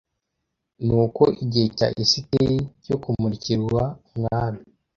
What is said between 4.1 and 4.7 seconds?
umwami